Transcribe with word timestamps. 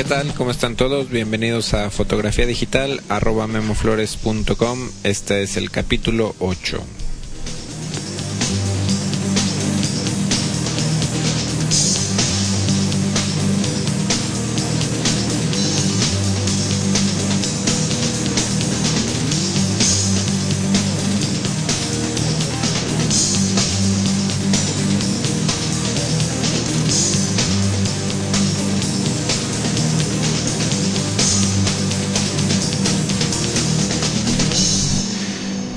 ¿Qué 0.00 0.04
tal? 0.04 0.32
¿Cómo 0.32 0.50
están 0.50 0.76
todos? 0.76 1.10
Bienvenidos 1.10 1.74
a 1.74 1.90
Fotografía 1.90 2.46
Digital, 2.46 3.02
arroba 3.10 3.46
memoflores.com. 3.46 4.78
Este 5.04 5.42
es 5.42 5.58
el 5.58 5.70
capítulo 5.70 6.34
8. 6.38 6.82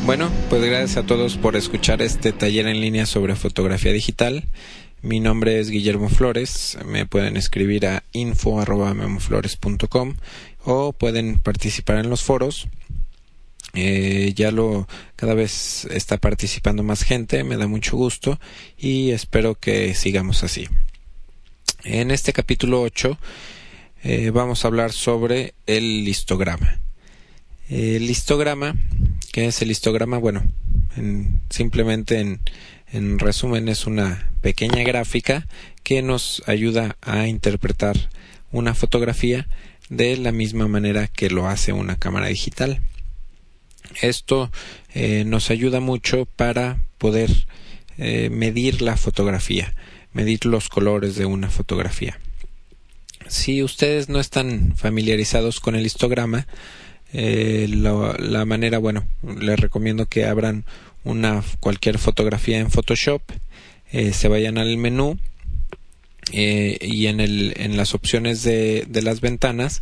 Bueno, 0.05 0.29
pues 0.49 0.61
gracias 0.61 0.97
a 0.97 1.05
todos 1.05 1.37
por 1.37 1.55
escuchar 1.55 2.01
este 2.01 2.33
taller 2.33 2.67
en 2.67 2.81
línea 2.81 3.05
sobre 3.05 3.37
fotografía 3.37 3.93
digital. 3.93 4.49
Mi 5.01 5.21
nombre 5.21 5.61
es 5.61 5.69
Guillermo 5.69 6.09
Flores. 6.09 6.77
Me 6.85 7.05
pueden 7.05 7.37
escribir 7.37 7.87
a 7.87 8.03
info@memoflores.com 8.11 10.15
o 10.65 10.91
pueden 10.91 11.39
participar 11.39 11.99
en 11.99 12.09
los 12.09 12.21
foros. 12.21 12.67
Eh, 13.73 14.33
ya 14.35 14.51
lo 14.51 14.89
cada 15.15 15.35
vez 15.35 15.85
está 15.85 16.17
participando 16.17 16.83
más 16.83 17.03
gente, 17.03 17.45
me 17.45 17.55
da 17.55 17.67
mucho 17.67 17.95
gusto 17.95 18.41
y 18.77 19.11
espero 19.11 19.55
que 19.55 19.95
sigamos 19.95 20.43
así. 20.43 20.67
En 21.85 22.11
este 22.11 22.33
capítulo 22.33 22.81
8 22.81 23.17
eh, 24.03 24.31
vamos 24.31 24.65
a 24.65 24.67
hablar 24.67 24.91
sobre 24.91 25.53
el 25.65 26.05
histograma. 26.05 26.81
El 27.69 28.09
histograma 28.09 28.75
¿Qué 29.33 29.47
es 29.47 29.63
el 29.63 29.71
histograma? 29.71 30.19
Bueno, 30.19 30.43
simplemente 31.49 32.19
en, 32.19 32.39
en 32.91 33.17
resumen 33.17 33.67
es 33.67 33.87
una 33.87 34.29
pequeña 34.41 34.83
gráfica 34.83 35.47
que 35.81 36.03
nos 36.03 36.43
ayuda 36.45 36.97
a 37.01 37.25
interpretar 37.25 37.97
una 38.51 38.75
fotografía 38.75 39.47
de 39.89 40.17
la 40.17 40.31
misma 40.31 40.67
manera 40.67 41.07
que 41.07 41.31
lo 41.31 41.47
hace 41.47 41.73
una 41.73 41.95
cámara 41.95 42.27
digital. 42.27 42.81
Esto 44.03 44.51
eh, 44.93 45.23
nos 45.25 45.49
ayuda 45.49 45.79
mucho 45.79 46.25
para 46.25 46.77
poder 46.99 47.31
eh, 47.97 48.29
medir 48.29 48.83
la 48.83 48.97
fotografía, 48.97 49.73
medir 50.13 50.45
los 50.45 50.69
colores 50.69 51.15
de 51.15 51.25
una 51.25 51.49
fotografía. 51.49 52.19
Si 53.29 53.63
ustedes 53.63 54.09
no 54.09 54.19
están 54.19 54.75
familiarizados 54.77 55.59
con 55.59 55.73
el 55.73 55.87
histograma, 55.87 56.45
eh, 57.13 57.67
la, 57.69 58.45
manera, 58.45 58.79
bueno, 58.79 59.07
les 59.39 59.59
recomiendo 59.59 60.07
que 60.07 60.25
abran 60.25 60.65
una 61.03 61.43
cualquier 61.59 61.99
fotografía 61.99 62.59
en 62.59 62.71
Photoshop, 62.71 63.21
eh, 63.91 64.13
se 64.13 64.27
vayan 64.27 64.57
al 64.57 64.77
menú 64.77 65.19
eh, 66.31 66.79
y 66.81 67.05
en, 67.07 67.19
el, 67.19 67.53
en 67.57 67.77
las 67.77 67.93
opciones 67.93 68.41
de, 68.41 68.85
de 68.87 69.01
las 69.03 69.21
ventanas 69.21 69.81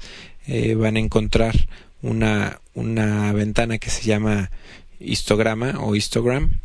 van 0.76 0.98
a 0.98 1.00
encontrar 1.00 1.56
una, 2.02 2.59
una 2.74 3.32
ventana 3.32 3.78
que 3.78 3.90
se 3.90 4.04
llama 4.04 4.52
histograma 5.00 5.76
o 5.80 5.96
histogram. 5.96 6.59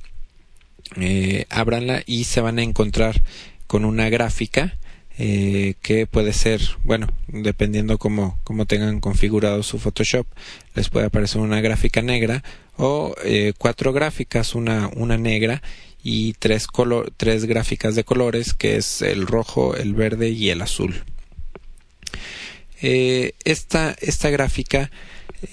ábranla 1.51 2.03
y 2.05 2.25
se 2.25 2.41
van 2.41 2.59
a 2.59 2.65
encontrar 2.65 3.23
con 3.69 3.85
una 3.85 4.09
gráfica 4.09 4.77
eh, 5.19 5.75
que 5.81 6.07
puede 6.07 6.35
ser, 6.35 6.61
bueno, 6.85 7.07
dependiendo 7.27 7.97
cómo, 7.97 8.39
tengan 8.69 9.01
configurado 9.01 9.63
su 9.63 9.79
Photoshop, 9.79 10.27
les 10.75 10.91
puede 10.91 11.07
aparecer 11.07 11.41
una 11.41 11.63
gráfica 11.63 12.03
negra 12.03 12.45
o 12.77 13.15
eh, 13.25 13.55
cuatro 13.57 13.95
gráficas, 13.95 14.55
una, 14.55 14.91
una 14.95 15.17
negra 15.17 15.63
y 16.03 16.35
tres, 16.35 16.67
color, 16.67 17.15
tres 17.17 17.47
gráficas 17.47 17.95
de 17.95 18.05
colores, 18.05 18.53
que 18.53 18.77
es 18.77 19.01
el 19.01 19.27
rojo, 19.27 19.75
el 19.75 19.95
verde 19.95 20.29
y 20.29 20.51
el 20.51 20.61
azul. 20.61 21.03
Eh, 22.83 23.33
esta, 23.45 23.97
esta 24.03 24.29
gráfica, 24.29 24.91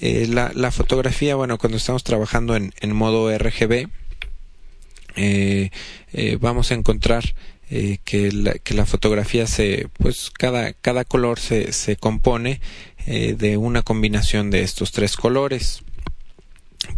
la, 0.00 0.70
fotografía, 0.72 1.36
bueno, 1.36 1.56
cuando 1.56 1.78
estamos 1.78 2.04
trabajando 2.04 2.54
en, 2.54 2.72
modo 2.94 3.36
RGB, 3.36 3.88
vamos 6.38 6.70
a 6.70 6.74
encontrar 6.74 7.24
eh, 7.70 7.98
que, 8.04 8.30
la, 8.32 8.54
que, 8.54 8.74
la, 8.74 8.86
fotografía 8.86 9.46
se 9.46 9.88
pues 9.98 10.30
cada, 10.30 10.72
cada 10.72 11.04
color 11.04 11.38
se, 11.38 11.72
se 11.72 11.96
compone 11.96 12.60
eh, 13.06 13.34
de 13.38 13.56
una 13.56 13.82
combinación 13.82 14.50
de 14.50 14.62
estos 14.62 14.92
tres 14.92 15.16
colores. 15.16 15.82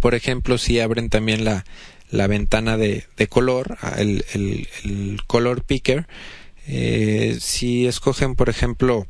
Por 0.01 0.15
ejemplo 0.15 0.59
si 0.59 0.81
abren 0.81 1.09
también 1.09 1.45
la, 1.45 1.65
la 2.11 2.27
ventana 2.27 2.77
de, 2.77 3.05
de 3.17 3.27
color 3.29 3.79
el, 3.99 4.25
el, 4.35 5.21
color 5.27 5.63
picker 5.63 6.07
eh, 6.67 7.39
si 7.41 7.87
escogen 7.87 8.35
por 8.35 8.49
ejemplo 8.49 9.07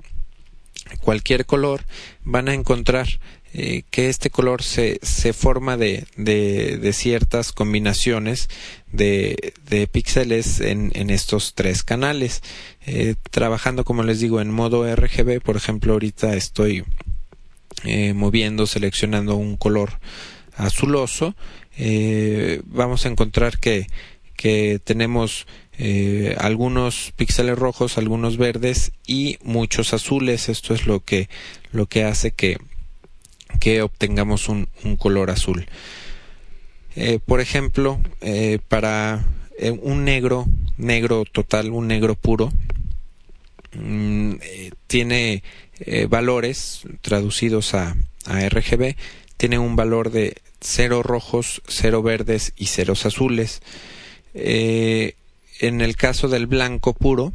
cualquier 1.00 1.47
color 1.47 1.84
van 2.25 2.49
a 2.49 2.55
encontrar 2.55 3.06
eh, 3.55 3.84
que 3.91 4.09
este 4.09 4.29
color 4.29 4.62
se, 4.62 4.99
se 5.03 5.33
forma 5.33 5.79
de, 5.79 6.05
de, 6.17 6.77
de 6.77 6.93
ciertas 6.93 7.53
combinaciones 7.53 8.51
de, 8.93 9.55
de 9.71 9.87
píxeles 9.87 10.61
en, 10.61 10.93
en, 10.95 11.09
estos 11.09 11.55
tres 11.55 11.83
canales. 11.83 12.43
Eh, 12.87 13.15
trabajando, 13.31 13.84
como 13.84 14.03
les 14.03 14.21
digo, 14.21 14.43
en 14.43 14.51
modo 14.51 14.84
RGB, 14.95 15.41
por 15.41 15.57
ejemplo, 15.57 15.95
ahorita 15.95 16.34
estoy 16.37 16.84
eh, 17.84 18.12
moviendo, 18.12 18.67
seleccionando 18.67 19.37
un 19.37 19.57
color 19.57 20.01
azuloso. 20.57 21.34
Vamos 22.65 23.07
a 23.07 23.09
encontrar 23.09 23.59
que, 23.59 23.87
que 24.37 24.81
tenemos 24.84 25.47
algunos 26.39 27.13
píxeles 27.17 27.59
rojos, 27.59 27.97
algunos 27.97 28.37
verdes 28.37 28.93
y 29.07 29.39
muchos 29.43 29.95
azules. 29.95 30.49
Esto 30.49 30.75
es 30.75 30.87
lo 30.87 31.01
que, 31.01 31.28
lo 31.73 31.87
que 31.87 32.05
hace 32.05 32.33
que, 32.33 32.59
que 33.59 33.83
obtengamos 33.83 34.49
un, 34.49 34.69
color 34.99 35.31
azul. 35.31 35.67
Eh, 36.94 37.19
por 37.25 37.41
ejemplo, 37.41 38.00
eh, 38.21 38.59
para 38.69 39.25
eh, 39.59 39.71
un 39.71 40.05
negro, 40.05 40.47
negro 40.77 41.25
total, 41.31 41.71
un 41.71 41.89
negro 41.89 42.15
puro, 42.15 42.53
mmm, 43.72 44.34
tiene 44.87 45.43
valores 46.09 46.83
traducidos 47.03 47.75
a, 47.75 47.97
a, 48.25 48.49
RGB, 48.49 48.97
tiene 49.37 49.59
un 49.59 49.77
valor 49.77 50.11
de 50.11 50.37
cero 50.61 51.03
rojos, 51.03 51.61
cero 51.69 52.03
verdes 52.03 52.55
y 52.56 52.66
ceros 52.66 53.05
azules. 53.05 53.61
en 54.33 55.81
el 55.81 55.97
caso 55.97 56.28
del 56.28 56.47
blanco 56.47 56.95
puro, 56.95 57.34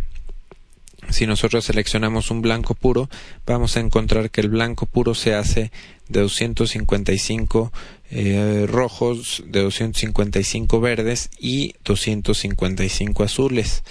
si 1.12 1.28
nosotros 1.28 1.66
seleccionamos 1.66 2.32
un 2.32 2.42
blanco 2.42 2.76
puro, 2.76 3.10
vamos 3.46 3.78
a 3.78 3.80
encontrar 3.80 4.32
que 4.32 4.42
el 4.42 4.50
blanco 4.50 4.86
puro 4.86 5.14
se 5.14 5.34
hace 5.34 5.72
de 6.08 6.22
255 6.22 7.72
eh, 8.12 8.66
rojos, 8.68 9.44
de 9.48 9.62
255 9.62 10.82
verdes 10.82 11.30
y 11.40 11.76
255 11.84 13.24
azules. 13.24 13.84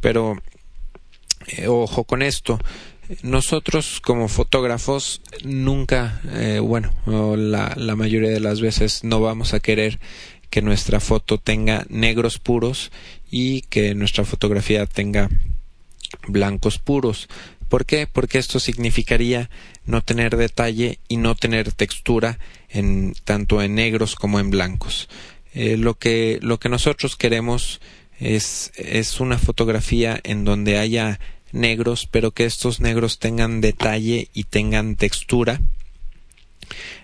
Pero 0.00 0.36
eh, 1.48 1.66
ojo 1.66 2.04
con 2.04 2.22
esto, 2.22 2.58
nosotros 3.22 4.00
como 4.00 4.28
fotógrafos 4.28 5.22
nunca, 5.44 6.20
eh, 6.32 6.60
bueno, 6.60 6.92
la, 7.36 7.72
la 7.76 7.96
mayoría 7.96 8.30
de 8.30 8.40
las 8.40 8.60
veces 8.60 9.02
no 9.02 9.20
vamos 9.20 9.54
a 9.54 9.60
querer 9.60 9.98
que 10.50 10.62
nuestra 10.62 11.00
foto 11.00 11.38
tenga 11.38 11.84
negros 11.88 12.38
puros 12.38 12.90
y 13.30 13.62
que 13.62 13.94
nuestra 13.94 14.24
fotografía 14.24 14.86
tenga 14.86 15.28
blancos 16.28 16.78
puros. 16.78 17.28
¿Por 17.68 17.84
qué? 17.84 18.06
Porque 18.06 18.38
esto 18.38 18.60
significaría 18.60 19.50
no 19.84 20.02
tener 20.02 20.36
detalle 20.36 20.98
y 21.08 21.18
no 21.18 21.34
tener 21.34 21.72
textura 21.72 22.38
en 22.68 23.14
tanto 23.24 23.60
en 23.62 23.74
negros 23.74 24.14
como 24.14 24.40
en 24.40 24.50
blancos. 24.50 25.08
Eh, 25.54 25.76
lo 25.76 25.94
que 25.94 26.38
lo 26.42 26.58
que 26.58 26.68
nosotros 26.68 27.16
queremos 27.16 27.80
es 28.18 28.72
es 28.76 29.20
una 29.20 29.38
fotografía 29.38 30.18
en 30.24 30.44
donde 30.44 30.78
haya 30.78 31.20
negros, 31.52 32.06
pero 32.10 32.32
que 32.32 32.44
estos 32.44 32.80
negros 32.80 33.18
tengan 33.18 33.60
detalle 33.60 34.28
y 34.34 34.44
tengan 34.44 34.96
textura, 34.96 35.60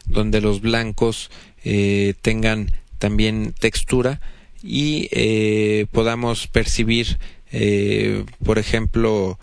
donde 0.06 0.40
los 0.40 0.60
blancos 0.60 1.30
eh, 1.64 2.14
tengan 2.20 2.72
también 2.98 3.54
textura 3.58 4.20
y 4.62 5.08
eh, 5.12 5.86
podamos 5.92 6.46
percibir 6.46 7.18
eh, 7.56 8.24
por 8.44 8.58
ejemplo, 8.58 9.38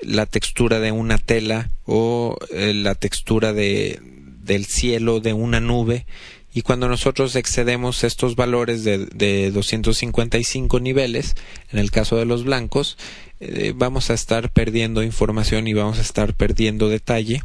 la 0.00 0.24
textura 0.24 0.80
de 0.80 0.90
una 0.90 1.18
tela 1.18 1.70
o 1.84 2.38
eh, 2.50 2.72
la 2.72 2.94
textura 2.94 3.52
de, 3.52 4.00
del 4.42 4.64
cielo, 4.64 5.20
de 5.20 5.34
una 5.34 5.60
nube, 5.60 6.06
y 6.54 6.62
cuando 6.62 6.88
nosotros 6.88 7.36
excedemos 7.36 8.04
estos 8.04 8.36
valores 8.36 8.84
de, 8.84 9.06
de 9.06 9.50
255 9.50 10.80
niveles, 10.80 11.34
en 11.70 11.78
el 11.78 11.90
caso 11.90 12.16
de 12.16 12.24
los 12.24 12.44
blancos, 12.44 12.96
eh, 13.40 13.74
vamos 13.76 14.08
a 14.08 14.14
estar 14.14 14.50
perdiendo 14.50 15.02
información 15.02 15.66
y 15.66 15.74
vamos 15.74 15.98
a 15.98 16.02
estar 16.02 16.34
perdiendo 16.34 16.88
detalle 16.88 17.42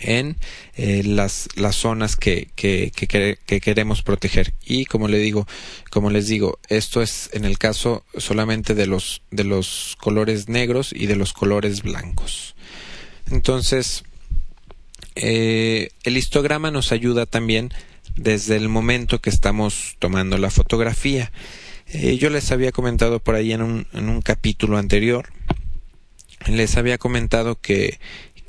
en 0.00 0.36
eh, 0.74 1.02
las, 1.04 1.48
las 1.54 1.76
zonas 1.76 2.16
que, 2.16 2.48
que, 2.54 2.90
que, 2.90 3.60
queremos 3.60 4.02
proteger. 4.02 4.54
Y 4.64 4.86
como 4.86 5.08
le 5.08 5.18
digo 5.18 5.46
como 5.90 6.10
les 6.10 6.28
digo 6.28 6.58
esto 6.68 7.02
es 7.02 7.30
en 7.32 7.44
el 7.44 7.58
caso 7.58 8.04
solamente 8.16 8.74
de 8.74 8.86
los 8.86 9.22
de 9.30 9.44
los 9.44 9.96
colores 10.00 10.48
negros 10.48 10.92
y 10.92 11.06
de 11.06 11.16
los 11.16 11.32
colores 11.32 11.82
blancos. 11.82 12.54
Entonces 13.30 14.04
eh, 15.14 15.90
el 16.04 16.16
histograma 16.16 16.70
nos 16.70 16.92
ayuda 16.92 17.26
también 17.26 17.70
desde 18.16 18.56
el 18.56 18.68
momento 18.68 19.20
que 19.20 19.30
estamos 19.30 19.96
tomando 19.98 20.38
la 20.38 20.50
fotografía. 20.50 21.32
Eh, 21.86 22.16
yo 22.16 22.30
les 22.30 22.50
había 22.50 22.72
comentado 22.72 23.20
por 23.20 23.34
ahí 23.34 23.52
en 23.52 23.60
un, 23.60 23.86
en 23.92 24.08
un 24.08 24.22
capítulo 24.22 24.78
anterior 24.78 25.28
les 26.48 26.76
había 26.76 26.98
comentado 26.98 27.60
que 27.60 27.98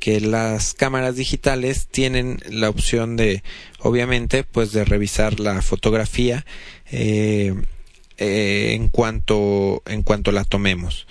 que 0.04 0.20
las 0.20 0.74
cámaras 0.74 1.16
digitales 1.16 1.86
tienen 1.86 2.38
la 2.50 2.68
opción 2.68 3.16
de 3.16 3.42
obviamente 3.78 4.44
pues 4.44 4.70
de 4.70 4.84
revisar 4.84 5.40
la 5.40 5.62
fotografía 5.62 6.44
eh, 6.90 7.54
eh, 8.18 8.72
en 8.74 8.90
cuanto 8.90 9.82
en 9.86 10.02
cuanto 10.02 10.30
la 10.30 10.44
tomemos. 10.44 11.06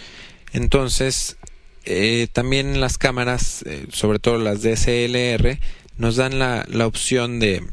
Entonces 0.52 1.38
eh, 1.86 2.28
también 2.34 2.82
las 2.82 3.00
cámaras 3.00 3.66
sobre 3.92 4.20
todo 4.20 4.38
las 4.38 4.62
DSLR 4.62 5.58
nos 5.98 6.16
dan 6.18 6.38
la, 6.38 6.64
la 6.70 6.86
opción 6.86 7.40
de 7.40 7.64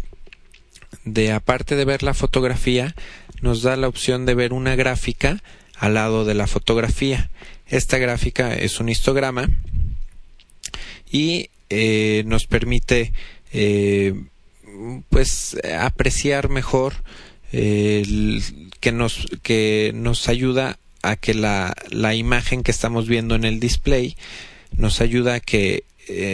de 1.05 1.33
aparte 1.33 1.77
de 1.77 1.85
ver 1.85 2.03
la 2.03 2.15
fotografía 2.15 2.95
nos 3.43 3.61
da 3.61 3.77
la 3.77 3.89
opción 3.89 4.25
de 4.25 4.35
ver 4.35 4.55
una 4.55 4.75
gráfica 4.75 5.43
al 5.77 5.93
lado 5.93 6.25
de 6.25 6.33
la 6.33 6.47
fotografía. 6.47 7.29
Esta 7.67 7.99
gráfica 7.99 8.55
es 8.55 8.81
un 8.81 8.89
histograma 8.89 9.51
y 11.11 11.51
eh, 11.69 12.23
nos 12.27 12.47
permite 12.47 13.13
eh, 13.53 14.15
pues 15.09 15.57
apreciar 15.79 16.49
mejor 16.49 16.95
eh, 17.53 18.41
que 18.81 18.93
nos 18.93 19.27
que 19.43 19.93
nos 19.95 20.29
ayuda 20.29 20.79
a 21.03 21.17
que 21.17 21.35
la, 21.35 21.75
la 21.91 22.15
imagen 22.15 22.63
que 22.63 22.71
estamos 22.71 23.09
viendo 23.09 23.35
en 23.35 23.45
el 23.45 23.61
display 23.61 24.17
nos 24.77 25.01
ayuda 25.01 25.35
a 25.35 25.41
que 25.41 25.85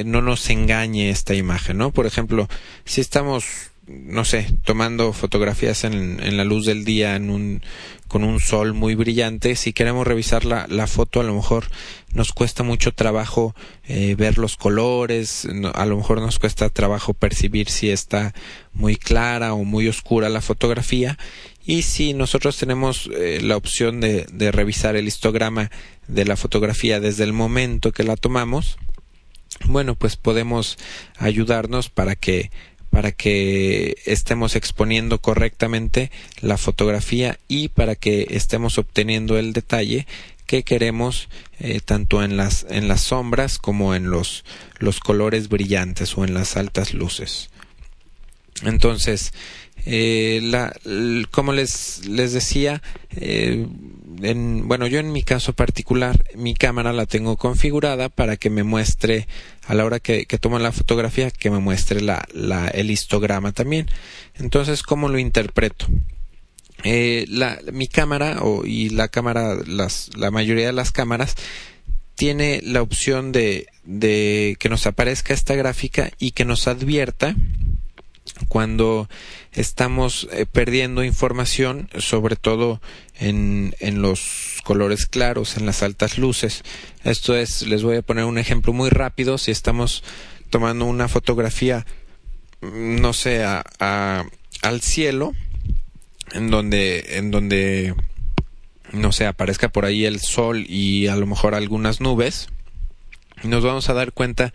no 0.06 0.22
nos 0.22 0.48
engañe 0.48 1.10
esta 1.10 1.34
imagen, 1.34 1.76
¿no? 1.76 1.90
Por 1.90 2.06
ejemplo, 2.06 2.48
si 2.86 3.02
estamos 3.02 3.44
no 3.86 4.24
sé, 4.24 4.46
tomando 4.64 5.12
fotografías 5.12 5.84
en, 5.84 6.18
en, 6.20 6.36
la 6.36 6.44
luz 6.44 6.66
del 6.66 6.84
día 6.84 7.14
en 7.14 7.30
un, 7.30 7.62
con 8.08 8.24
un 8.24 8.40
sol 8.40 8.74
muy 8.74 8.96
brillante, 8.96 9.54
si 9.54 9.72
queremos 9.72 10.06
revisar 10.06 10.44
la, 10.44 10.66
la 10.68 10.88
foto 10.88 11.20
a 11.20 11.24
lo 11.24 11.34
mejor 11.34 11.66
nos 12.12 12.32
cuesta 12.32 12.64
mucho 12.64 12.92
trabajo 12.92 13.54
eh, 13.84 14.16
ver 14.16 14.38
los 14.38 14.56
colores, 14.56 15.46
a 15.74 15.86
lo 15.86 15.96
mejor 15.96 16.20
nos 16.20 16.38
cuesta 16.38 16.68
trabajo 16.68 17.14
percibir 17.14 17.68
si 17.68 17.90
está 17.90 18.34
muy 18.72 18.96
clara 18.96 19.54
o 19.54 19.64
muy 19.64 19.86
oscura 19.86 20.28
la 20.28 20.40
fotografía. 20.40 21.18
Y 21.64 21.82
si 21.82 22.14
nosotros 22.14 22.56
tenemos 22.56 23.10
eh, 23.12 23.40
la 23.42 23.56
opción 23.56 24.00
de, 24.00 24.26
de 24.32 24.52
revisar 24.52 24.96
el 24.96 25.08
histograma 25.08 25.70
de 26.06 26.24
la 26.24 26.36
fotografía 26.36 27.00
desde 27.00 27.24
el 27.24 27.32
momento 27.32 27.92
que 27.92 28.04
la 28.04 28.16
tomamos, 28.16 28.78
bueno, 29.64 29.94
pues 29.94 30.16
podemos 30.16 30.78
ayudarnos 31.18 31.88
para 31.88 32.14
que 32.14 32.50
para 32.96 33.12
que 33.12 33.98
estemos 34.06 34.56
exponiendo 34.56 35.18
correctamente 35.18 36.10
la 36.40 36.56
fotografía 36.56 37.38
y 37.46 37.68
para 37.68 37.94
que 37.94 38.28
estemos 38.30 38.78
obteniendo 38.78 39.36
el 39.36 39.52
detalle 39.52 40.06
que 40.46 40.62
queremos 40.62 41.28
eh, 41.60 41.80
tanto 41.84 42.22
en 42.22 42.38
las 42.38 42.64
en 42.70 42.88
las 42.88 43.02
sombras 43.02 43.58
como 43.58 43.94
en 43.94 44.08
los 44.08 44.46
los 44.78 45.00
colores 45.00 45.50
brillantes 45.50 46.16
o 46.16 46.24
en 46.24 46.32
las 46.32 46.56
altas 46.56 46.94
luces. 46.94 47.50
Entonces 48.62 49.34
eh, 49.86 50.40
la, 50.42 50.74
como 51.30 51.52
les 51.52 52.06
les 52.06 52.32
decía 52.32 52.82
eh, 53.16 53.66
bueno, 54.18 54.86
yo 54.86 54.98
en 54.98 55.12
mi 55.12 55.22
caso 55.22 55.52
particular, 55.52 56.24
mi 56.34 56.54
cámara 56.54 56.92
la 56.92 57.06
tengo 57.06 57.36
configurada 57.36 58.08
para 58.08 58.36
que 58.36 58.50
me 58.50 58.62
muestre, 58.62 59.26
a 59.66 59.74
la 59.74 59.84
hora 59.84 60.00
que, 60.00 60.26
que 60.26 60.38
tomo 60.38 60.58
la 60.58 60.72
fotografía, 60.72 61.30
que 61.30 61.50
me 61.50 61.58
muestre 61.58 62.00
la, 62.00 62.26
la, 62.32 62.68
el 62.68 62.90
histograma 62.90 63.52
también. 63.52 63.88
Entonces, 64.34 64.82
¿cómo 64.82 65.08
lo 65.08 65.18
interpreto? 65.18 65.86
Eh, 66.84 67.26
la, 67.28 67.58
mi 67.72 67.88
cámara 67.88 68.38
o, 68.42 68.64
y 68.64 68.90
la 68.90 69.08
cámara, 69.08 69.56
las, 69.66 70.10
la 70.16 70.30
mayoría 70.30 70.66
de 70.66 70.72
las 70.72 70.92
cámaras, 70.92 71.34
tiene 72.14 72.60
la 72.62 72.80
opción 72.80 73.32
de, 73.32 73.66
de 73.84 74.56
que 74.58 74.68
nos 74.70 74.86
aparezca 74.86 75.34
esta 75.34 75.54
gráfica 75.54 76.10
y 76.18 76.30
que 76.30 76.46
nos 76.46 76.66
advierta 76.68 77.34
cuando 78.48 79.08
estamos 79.52 80.28
eh, 80.32 80.46
perdiendo 80.50 81.04
información, 81.04 81.88
sobre 81.98 82.36
todo 82.36 82.80
en, 83.18 83.74
en, 83.80 84.02
los 84.02 84.60
colores 84.64 85.06
claros, 85.06 85.56
en 85.56 85.66
las 85.66 85.82
altas 85.82 86.18
luces. 86.18 86.62
Esto 87.04 87.36
es, 87.36 87.66
les 87.66 87.82
voy 87.82 87.96
a 87.96 88.02
poner 88.02 88.24
un 88.24 88.38
ejemplo 88.38 88.72
muy 88.72 88.90
rápido. 88.90 89.38
Si 89.38 89.50
estamos 89.50 90.04
tomando 90.50 90.84
una 90.84 91.08
fotografía, 91.08 91.86
mm, 92.60 93.00
no 93.00 93.12
sé, 93.12 93.44
a, 93.44 94.24
al 94.62 94.80
cielo, 94.80 95.32
en 96.32 96.50
donde, 96.50 97.18
en 97.18 97.30
donde, 97.30 97.94
no 98.92 99.12
sé, 99.12 99.26
aparezca 99.26 99.68
por 99.68 99.84
ahí 99.84 100.04
el 100.04 100.20
sol 100.20 100.64
y 100.68 101.06
a 101.06 101.16
lo 101.16 101.26
mejor 101.26 101.54
algunas 101.54 102.00
nubes, 102.00 102.48
nos 103.46 103.64
vamos 103.64 103.88
a 103.88 103.94
dar 103.94 104.12
cuenta 104.12 104.52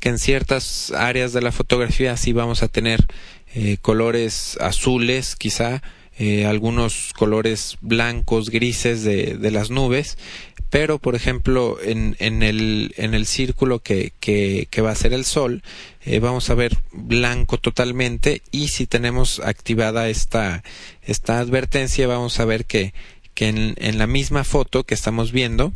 que 0.00 0.08
en 0.08 0.18
ciertas 0.18 0.92
áreas 0.92 1.32
de 1.32 1.42
la 1.42 1.52
fotografía 1.52 2.16
sí 2.16 2.32
vamos 2.32 2.62
a 2.62 2.68
tener 2.68 3.06
eh, 3.54 3.76
colores 3.82 4.56
azules 4.60 5.36
quizá 5.36 5.82
eh, 6.18 6.46
algunos 6.46 7.12
colores 7.14 7.78
blancos 7.80 8.50
grises 8.50 9.02
de, 9.02 9.50
las 9.50 9.70
nubes 9.70 10.18
pero 10.70 10.98
por 10.98 11.14
ejemplo 11.14 11.78
en, 11.82 12.16
el, 12.18 13.26
círculo 13.26 13.80
que, 13.80 14.12
va 14.82 14.90
a 14.90 14.94
ser 14.94 15.12
el 15.12 15.24
sol 15.24 15.62
eh, 16.04 16.18
vamos 16.18 16.48
a 16.50 16.54
ver 16.54 16.78
blanco 16.92 17.58
totalmente 17.58 18.42
y 18.50 18.68
si 18.68 18.86
tenemos 18.86 19.40
activada 19.40 20.08
esta, 20.08 20.62
advertencia 21.26 22.06
vamos 22.06 22.40
a 22.40 22.44
ver 22.44 22.64
que, 22.66 22.92
en 23.36 23.98
la 23.98 24.06
misma 24.06 24.44
foto 24.44 24.84
que 24.84 24.94
estamos 24.94 25.32
viendo 25.32 25.72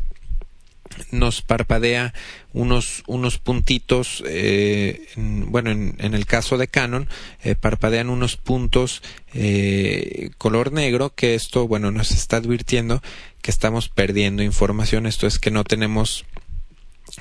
nos 1.11 1.41
parpadea 1.41 2.13
unos, 2.53 3.03
unos 3.07 3.37
puntitos, 3.37 4.23
eh, 4.27 5.07
en, 5.15 5.51
bueno, 5.51 5.71
en, 5.71 6.13
el 6.13 6.25
caso 6.25 6.57
de 6.57 6.67
Canon, 6.67 7.07
eh, 7.43 7.55
parpadean 7.55 8.09
unos 8.09 8.37
puntos 8.37 9.01
eh, 9.33 10.31
color 10.37 10.71
negro, 10.71 11.13
que 11.13 11.35
esto, 11.35 11.67
bueno, 11.67 11.91
nos 11.91 12.11
está 12.11 12.37
advirtiendo 12.37 13.01
que 13.41 13.51
estamos 13.51 13.89
perdiendo 13.89 14.43
información, 14.43 15.05
esto 15.05 15.27
es 15.27 15.39
que 15.39 15.51
no 15.51 15.63
tenemos 15.63 16.25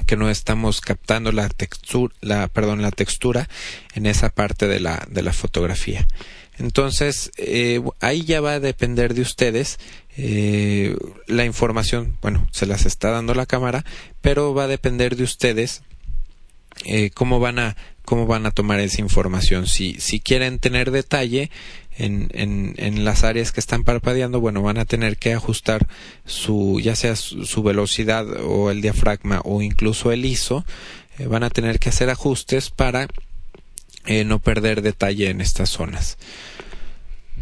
que 0.06 0.16
no 0.16 0.28
estamos 0.28 0.80
captando 0.80 1.32
la 1.32 1.48
textura, 1.48 2.12
la, 2.20 2.48
perdón, 2.48 2.82
la 2.82 2.90
textura 2.90 3.48
en 3.94 4.06
esa 4.06 4.30
parte 4.30 4.66
de 4.66 4.80
la, 4.80 5.06
de 5.08 5.22
la 5.22 5.32
fotografía. 5.32 6.06
Entonces, 6.58 7.30
eh, 7.36 7.82
ahí 8.00 8.24
ya 8.24 8.40
va 8.40 8.54
a 8.54 8.60
depender 8.60 9.14
de 9.14 9.22
ustedes 9.22 9.78
eh, 10.16 10.96
la 11.26 11.44
información, 11.44 12.16
bueno, 12.22 12.46
se 12.50 12.66
las 12.66 12.86
está 12.86 13.10
dando 13.10 13.34
la 13.34 13.46
cámara, 13.46 13.84
pero 14.22 14.54
va 14.54 14.64
a 14.64 14.68
depender 14.68 15.16
de 15.16 15.24
ustedes 15.24 15.82
eh, 16.84 17.10
cómo 17.10 17.40
van 17.40 17.58
a 17.58 17.76
cómo 18.06 18.26
van 18.26 18.46
a 18.46 18.52
tomar 18.52 18.80
esa 18.80 19.00
información. 19.02 19.66
Si, 19.66 19.96
si 19.98 20.20
quieren 20.20 20.60
tener 20.60 20.92
detalle 20.92 21.50
en, 21.98 22.28
en, 22.32 22.74
en 22.78 23.04
las 23.04 23.24
áreas 23.24 23.52
que 23.52 23.60
están 23.60 23.82
parpadeando, 23.82 24.40
bueno, 24.40 24.62
van 24.62 24.78
a 24.78 24.84
tener 24.84 25.16
que 25.16 25.32
ajustar 25.32 25.86
su, 26.24 26.80
ya 26.80 26.94
sea 26.94 27.16
su, 27.16 27.62
velocidad 27.62 28.24
o 28.44 28.70
el 28.70 28.80
diafragma 28.80 29.40
o 29.44 29.60
incluso 29.60 30.12
el 30.12 30.24
ISO, 30.24 30.64
eh, 31.18 31.26
van 31.26 31.42
a 31.42 31.50
tener 31.50 31.78
que 31.80 31.88
hacer 31.88 32.08
ajustes 32.08 32.70
para 32.70 33.08
eh, 34.06 34.24
no 34.24 34.38
perder 34.38 34.82
detalle 34.82 35.30
en 35.30 35.40
estas 35.40 35.70
zonas. 35.70 36.18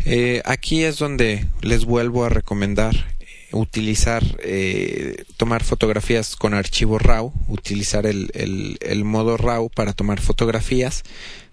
Eh, 0.05 0.43
aquí 0.45 0.85
es 0.85 0.99
donde 0.99 1.47
les 1.63 1.85
vuelvo 1.85 2.25
a 2.25 2.29
recomendar 2.29 3.15
utilizar, 3.53 4.25
eh, 4.41 5.25
tomar 5.37 5.63
fotografías 5.63 6.35
con 6.35 6.55
archivo 6.55 6.99
RAW, 6.99 7.33
utilizar 7.47 8.05
el, 8.05 8.31
el, 8.35 9.05
modo 9.05 9.37
RAW 9.37 9.71
para 9.71 9.93
tomar 9.93 10.21
fotografías, 10.21 11.05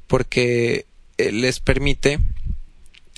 porque 0.07 0.87
les 1.19 1.59
permite 1.59 2.19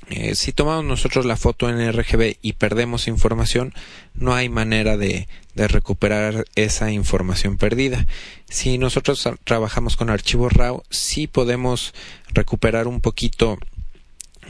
Eh, 0.09 0.35
si 0.35 0.51
tomamos 0.51 0.83
nosotros 0.83 1.25
la 1.25 1.37
foto 1.37 1.69
en 1.69 1.91
RGB 1.91 2.37
y 2.41 2.53
perdemos 2.53 3.07
información, 3.07 3.73
no 4.13 4.35
hay 4.35 4.49
manera 4.49 4.97
de, 4.97 5.27
recuperar 5.55 6.45
esa 6.55 6.91
información 6.91 7.57
perdida. 7.57 8.07
Si 8.49 8.77
nosotros 8.77 9.27
trabajamos 9.43 9.95
con 9.95 10.09
archivos 10.09 10.51
RAW, 10.51 10.83
sí 10.89 11.27
podemos 11.27 11.93
recuperar 12.33 12.87
un 12.87 13.01
poquito 13.01 13.59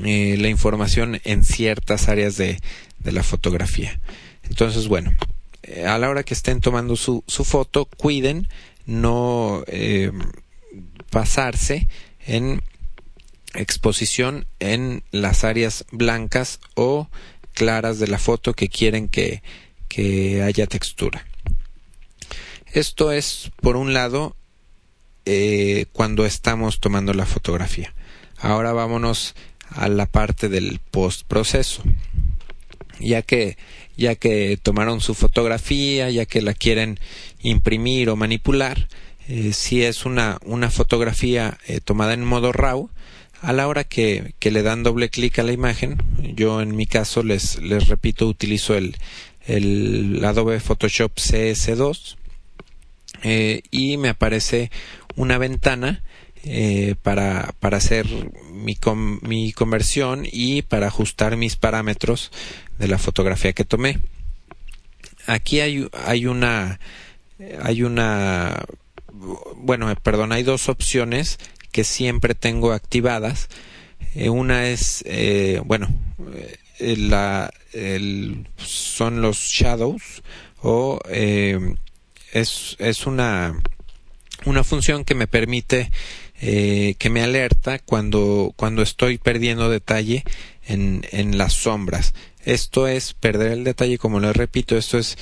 eh, 0.04 0.38
la 0.40 0.48
información 0.48 1.20
en 1.26 1.44
ciertas 1.44 2.08
áreas 2.08 2.38
de, 2.38 2.60
la 3.04 3.22
fotografía. 3.22 4.00
Entonces, 4.44 4.88
bueno, 4.88 5.14
eh, 5.64 5.86
a 5.86 5.98
la 5.98 6.10
hora 6.10 6.24
que 6.24 6.34
estén 6.34 6.62
tomando 6.62 6.96
su, 6.96 7.24
su 7.28 7.44
foto, 7.44 7.86
cuiden 7.86 8.48
no 8.86 9.64
pasarse 11.10 11.88
en 12.26 12.63
exposición 13.54 14.46
en 14.60 15.04
las 15.12 15.44
áreas 15.44 15.86
blancas 15.92 16.60
o 16.76 17.10
claras 17.54 18.00
de 18.00 18.08
la 18.08 18.20
foto 18.20 18.54
que 18.54 18.70
quieren 18.70 19.10
que, 19.10 19.42
haya 20.44 20.66
textura. 20.66 21.26
Esto 22.72 23.12
es, 23.12 23.52
por 23.62 23.78
un 23.78 23.94
lado, 23.94 24.36
eh, 25.26 25.86
cuando 25.94 26.26
estamos 26.26 26.80
tomando 26.80 27.14
la 27.14 27.28
fotografía. 27.28 27.94
Ahora 28.38 28.74
vámonos 28.74 29.36
a 29.70 29.88
la 29.90 30.08
parte 30.08 30.50
del 30.50 30.80
post 30.80 31.28
proceso. 31.28 31.84
Ya 33.00 33.22
que, 33.22 33.58
ya 33.96 34.16
que 34.16 34.58
tomaron 34.62 35.00
su 35.00 35.14
fotografía, 35.14 36.10
ya 36.10 36.26
que 36.26 36.42
la 36.42 36.54
quieren 36.54 37.00
imprimir 37.42 38.10
o 38.10 38.16
manipular, 38.16 38.88
eh, 39.28 39.54
si 39.54 39.84
es 39.84 40.06
una, 40.06 40.40
una 40.44 40.70
fotografía 40.70 41.58
eh, 41.68 41.80
tomada 41.80 42.14
en 42.14 42.26
modo 42.26 42.52
RAW, 42.52 42.90
a 43.44 43.52
la 43.52 43.68
hora 43.68 43.84
que, 43.84 44.34
que, 44.40 44.52
le 44.52 44.64
dan 44.64 44.84
doble 44.84 45.10
clic 45.10 45.38
a 45.38 45.44
la 45.44 45.52
imagen, 45.52 46.02
yo 46.34 46.62
en 46.62 46.76
mi 46.78 46.88
caso 46.88 47.24
les, 47.24 47.62
les 47.62 47.90
repito, 47.90 48.26
utilizo 48.26 48.76
el, 48.76 48.96
el 49.46 50.24
Adobe 50.24 50.62
Photoshop 50.62 51.12
CS2 51.16 52.16
eh, 53.24 53.62
y 53.70 53.98
me 53.98 54.08
aparece 54.08 54.72
una 55.18 55.38
ventana 55.38 56.04
eh, 56.46 56.96
para, 57.04 57.54
para 57.60 57.78
hacer 57.78 58.08
mi, 58.54 58.78
mi 59.22 59.52
conversión 59.52 60.26
y 60.32 60.62
para 60.62 60.88
ajustar 60.88 61.36
mis 61.36 61.58
parámetros 61.58 62.32
de 62.80 62.88
la 62.88 62.98
fotografía 62.98 63.52
que 63.52 63.66
tomé. 63.66 64.00
Aquí 65.28 65.60
hay, 65.60 65.90
hay 66.06 66.28
una 66.28 66.80
hay 67.62 67.84
una 67.84 68.64
bueno 69.56 69.94
perdón 70.02 70.32
hay 70.32 70.44
dos 70.44 70.70
opciones 70.70 71.40
que 71.74 71.84
siempre 71.84 72.36
tengo 72.36 72.72
activadas. 72.72 73.50
Eh, 74.16 74.30
una 74.30 74.70
es, 74.70 75.04
eh, 75.06 75.60
bueno, 75.66 75.90
eh, 76.80 76.96
la, 76.96 77.52
el, 77.74 78.48
son 78.58 79.22
los 79.22 79.38
shadows 79.38 80.24
o 80.62 81.00
es, 81.10 82.78
es 82.80 83.06
una, 83.06 83.62
una 84.46 84.64
función 84.64 85.04
que 85.04 85.16
me 85.16 85.28
permite 85.28 85.92
que 86.40 87.10
me 87.10 87.22
alerta 87.22 87.80
cuando, 87.80 88.54
cuando 88.58 88.82
estoy 88.82 89.18
perdiendo 89.18 89.70
detalle 89.70 90.24
en, 90.66 91.06
en 91.12 91.38
las 91.38 91.54
sombras. 91.54 92.14
Esto 92.44 92.88
es 92.88 93.14
perder 93.14 93.54
el 93.54 93.64
detalle, 93.64 93.98
como 93.98 94.20
lo 94.20 94.32
repito, 94.34 94.78
esto 94.78 94.98
es 94.98 95.18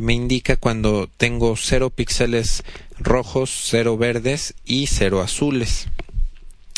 me 0.00 0.14
indica 0.14 0.56
cuando 0.56 1.08
tengo 1.16 1.56
cero 1.56 1.90
píxeles 1.90 2.62
rojos, 2.98 3.50
cero 3.64 3.96
verdes 3.96 4.54
y 4.64 4.86
cero 4.86 5.20
azules. 5.20 5.88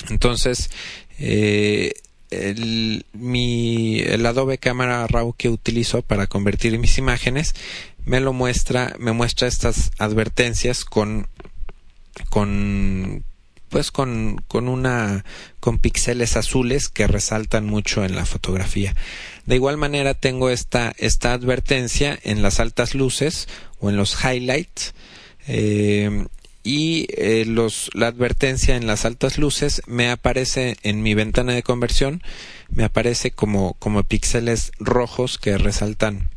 Entonces, 0.08 0.70
eh, 1.18 1.94
el, 2.30 3.06
mi, 3.12 4.02
Adobe 4.02 4.58
Cámara 4.58 5.06
RAW 5.06 5.35
que 5.35 5.49
utilizo 5.49 6.02
para 6.02 6.26
convertir 6.26 6.78
mis 6.78 6.99
imágenes 6.99 7.54
me 8.04 8.20
lo 8.20 8.32
muestra, 8.32 8.94
me 8.99 9.12
muestra 9.12 9.49
estas 9.49 9.90
advertencias 9.99 10.85
con, 10.85 11.26
con, 12.30 13.25
pues 13.68 13.90
con, 13.90 14.42
con 14.46 14.68
una, 14.68 15.25
con 15.58 15.78
píxeles 15.78 16.37
azules 16.37 16.88
que 16.88 17.08
resaltan 17.08 17.66
mucho 17.66 18.04
en 18.04 18.14
la 18.14 18.25
fotografía. 18.25 18.94
De 19.44 19.56
igual 19.56 19.76
manera 19.76 20.14
tengo 20.14 20.50
esta, 20.50 20.94
esta 20.99 21.32
advertencia 21.32 22.18
en 22.23 22.42
las 22.42 22.61
altas 22.61 22.94
luces 22.94 23.49
o 23.80 23.90
en 23.90 23.96
los 23.96 24.16
highlights 24.25 24.94
eh, 25.47 26.26
y 26.67 27.07
eh, 27.17 27.45
los, 27.47 27.91
la 27.95 28.09
advertencia 28.09 28.75
en 28.75 28.88
las 28.88 29.05
altas 29.05 29.38
luces 29.38 29.83
me 29.87 30.11
aparece 30.11 30.76
en 30.83 31.00
mi 31.00 31.15
ventana 31.15 31.55
de 31.55 31.62
conversión, 31.62 32.23
me 32.71 32.83
aparece 32.83 33.31
como, 33.31 33.75
como 33.75 34.03
píxeles 34.03 34.73
rojos 34.81 35.38
que 35.38 35.57
resaltan 35.59 36.29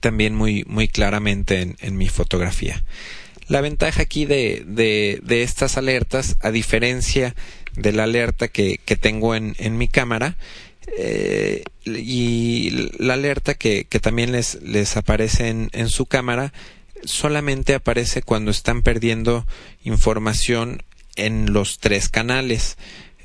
también 0.00 0.34
muy, 0.34 0.64
muy 0.66 0.88
claramente 0.88 1.60
en, 1.60 1.76
en 1.80 1.98
mi 1.98 2.08
fotografía. 2.08 2.82
La 3.48 3.60
ventaja 3.60 4.02
aquí 4.02 4.24
de, 4.24 4.64
de, 4.66 5.42
estas 5.42 5.76
alertas, 5.76 6.36
a 6.40 6.50
diferencia 6.50 7.34
de 7.76 7.92
la 7.92 8.04
alerta 8.04 8.48
que, 8.48 8.80
que 8.84 8.96
tengo 8.96 9.34
en, 9.34 9.54
en 9.58 9.76
mi 9.76 9.88
cámara, 9.88 10.36
eh, 10.96 11.62
y 11.84 12.88
la 12.98 13.14
alerta 13.14 13.52
que, 13.52 13.84
que 13.84 14.00
también 14.00 14.32
les, 14.32 14.62
les 14.62 14.96
aparece 14.96 15.48
en, 15.48 15.68
en 15.72 15.90
su 15.90 16.06
cámara, 16.06 16.54
solamente 17.04 17.74
aparece 17.74 18.22
cuando 18.22 18.50
están 18.50 18.82
perdiendo 18.82 19.46
información 19.84 20.82
en 21.16 21.52
los 21.52 21.78
tres 21.78 22.08
canales. 22.08 22.76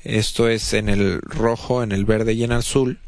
Esto 0.04 0.50
es 0.50 0.74
en 0.74 0.90
el 0.90 1.22
rojo, 1.22 1.84
en 1.84 1.92
el 1.92 2.06
verde 2.06 2.34
y 2.34 2.44
en 2.44 2.52
el 2.52 2.60
azul, 2.60 3.00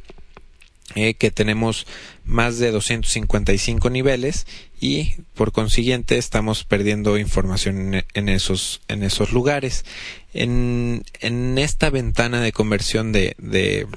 eh, 0.95 1.13
que 1.13 1.31
tenemos 1.31 1.85
más 2.25 2.57
de 2.59 2.71
255 2.71 3.89
niveles 3.89 4.47
y 4.81 5.15
por 5.33 5.51
consiguiente 5.51 6.17
estamos 6.17 6.63
perdiendo 6.63 7.17
información 7.17 8.03
en, 8.13 8.29
esos, 8.29 8.81
en 8.88 9.03
esos 9.03 9.31
lugares. 9.31 9.85
En, 10.33 11.03
en 11.19 11.57
esta 11.57 11.89
ventana 11.89 12.41
de 12.41 12.51
conversión 12.51 13.11
de, 13.11 13.35
de 13.38 13.88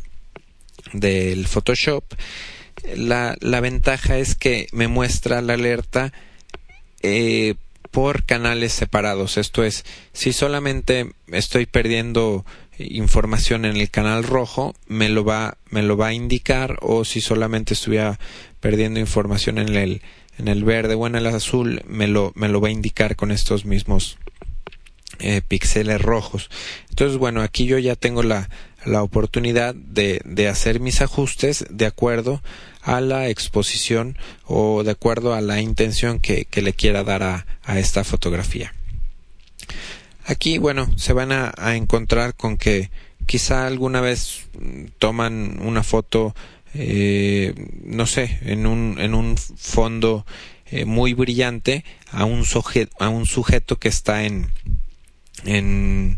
del 0.93 1.47
Photoshop, 1.47 2.05
la, 2.97 3.37
la 3.41 3.61
ventaja 3.61 4.19
es 4.19 4.35
que 4.35 4.67
me 4.73 4.89
muestra 4.89 5.41
la 5.41 5.55
alerta 5.55 6.13
eh, 7.03 7.55
por 7.91 8.25
canales 8.25 8.73
separados. 8.73 9.37
Esto 9.37 9.65
es, 9.65 9.85
si 10.13 10.33
solamente 10.33 11.13
estoy 11.29 11.67
perdiendo 11.67 12.45
información 12.79 13.65
en 13.65 13.77
el 13.77 13.91
canal 13.91 14.25
rojo, 14.25 14.75
me 14.87 15.09
lo 15.09 15.25
va, 15.25 15.59
me 15.71 15.83
lo 15.83 15.97
va 15.97 16.09
a 16.09 16.15
indicar, 16.15 16.79
o 16.81 17.05
si 17.05 17.21
solamente 17.21 17.75
estuviera 17.75 18.19
perdiendo 18.61 18.99
información 18.99 19.59
en 19.59 19.77
el, 19.77 20.03
en 20.39 20.49
el 20.49 20.65
verde 20.65 20.95
o 20.95 21.07
en 21.07 21.17
el 21.17 21.27
azul, 21.27 21.83
me 21.87 22.09
lo, 22.09 22.33
me 22.35 22.49
lo 22.49 22.61
va 22.61 22.69
a 22.69 22.73
indicar 22.73 23.15
con 23.15 23.31
estos 23.31 23.65
mismos 23.65 24.17
eh, 25.19 25.43
píxeles 25.47 26.01
rojos. 26.01 26.51
Entonces, 26.89 27.19
bueno, 27.19 27.43
aquí 27.43 27.67
yo 27.67 27.79
ya 27.79 27.95
tengo 27.95 28.23
la, 28.23 28.49
la 28.85 29.03
oportunidad 29.03 29.75
de, 29.75 30.21
de 30.25 30.49
hacer 30.49 30.81
mis 30.81 31.03
ajustes 31.03 31.67
de 31.71 31.87
acuerdo 31.87 32.35
a 32.35 32.43
la 32.85 33.29
exposición 33.29 34.17
o 34.45 34.83
de 34.83 34.91
acuerdo 34.91 35.35
a 35.35 35.41
la 35.41 35.61
intención 35.61 36.21
que, 36.21 36.45
que 36.45 36.63
le 36.63 36.73
quiera 36.73 37.05
dar 37.05 37.23
a, 37.23 37.47
a, 37.65 37.79
esta 37.79 38.05
fotografía. 38.05 38.75
Aquí, 40.25 40.59
bueno, 40.59 40.89
se 40.97 41.13
van 41.13 41.33
a, 41.33 41.53
a, 41.57 41.77
encontrar 41.77 42.35
con 42.35 42.57
que 42.57 42.91
quizá 43.27 43.67
alguna 43.67 44.01
vez 44.01 44.47
toman 44.99 45.61
una 45.63 45.83
foto, 45.83 46.35
eh, 46.75 47.55
no 47.85 48.07
sé, 48.07 48.39
en 48.43 48.67
un, 48.67 48.97
en 48.99 49.15
un 49.15 49.37
fondo 49.37 50.27
eh, 50.67 50.85
muy 50.85 51.15
brillante 51.15 51.85
a 52.11 52.25
un, 52.25 52.45
sujeto, 52.45 52.97
a 52.99 53.09
un 53.09 53.27
sujeto 53.27 53.79
que 53.79 53.89
está 53.89 54.25
en, 54.25 54.49
en 55.45 56.17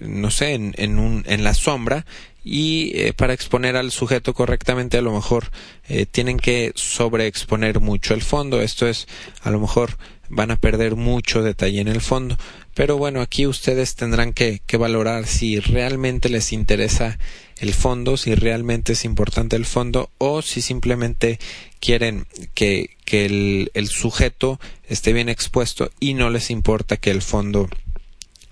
no 0.00 0.30
sé, 0.30 0.54
en, 0.54 0.74
en, 0.76 0.98
un, 0.98 1.24
en 1.26 1.44
la 1.44 1.54
sombra 1.54 2.06
y 2.44 2.92
eh, 2.94 3.12
para 3.14 3.32
exponer 3.32 3.76
al 3.76 3.90
sujeto 3.90 4.34
correctamente 4.34 4.98
a 4.98 5.02
lo 5.02 5.12
mejor 5.12 5.50
eh, 5.88 6.06
tienen 6.06 6.38
que 6.38 6.72
sobreexponer 6.74 7.80
mucho 7.80 8.14
el 8.14 8.22
fondo. 8.22 8.60
Esto 8.60 8.86
es 8.86 9.08
a 9.42 9.50
lo 9.50 9.58
mejor 9.58 9.96
van 10.28 10.50
a 10.50 10.56
perder 10.56 10.96
mucho 10.96 11.42
detalle 11.42 11.80
en 11.80 11.88
el 11.88 12.02
fondo. 12.02 12.36
Pero 12.74 12.98
bueno 12.98 13.22
aquí 13.22 13.46
ustedes 13.46 13.94
tendrán 13.94 14.32
que, 14.34 14.60
que 14.66 14.76
valorar 14.76 15.26
si 15.26 15.58
realmente 15.58 16.28
les 16.28 16.52
interesa 16.52 17.18
el 17.58 17.72
fondo 17.72 18.16
si 18.16 18.34
realmente 18.34 18.94
es 18.94 19.04
importante 19.04 19.56
el 19.56 19.64
fondo 19.64 20.10
o 20.18 20.42
si 20.42 20.60
simplemente 20.60 21.38
quieren 21.80 22.26
que, 22.54 22.90
que 23.04 23.26
el, 23.26 23.70
el 23.74 23.88
sujeto 23.88 24.60
esté 24.88 25.12
bien 25.12 25.28
expuesto 25.28 25.90
y 26.00 26.14
no 26.14 26.30
les 26.30 26.50
importa 26.50 26.96
que 26.96 27.10
el 27.10 27.22
fondo 27.22 27.68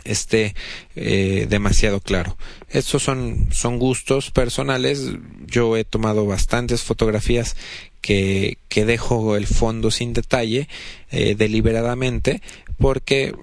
esté 0.05 0.55
eh, 0.97 1.47
demasiado 1.49 2.01
claro. 2.01 2.37
Estos 2.69 3.03
son, 3.03 3.49
son 3.53 3.79
gustos 3.79 4.31
personales. 4.31 5.11
Yo 5.47 5.77
he 5.77 5.85
tomado 5.85 6.27
bastantes 6.27 6.83
fotografías 6.83 7.57
que, 8.01 8.59
que 8.69 8.85
dejo 8.85 9.37
el 9.37 9.47
fondo 9.47 9.91
sin 9.91 10.13
detalle 10.13 10.69
eh, 11.11 11.35
deliberadamente 11.37 12.43
porque 12.79 13.35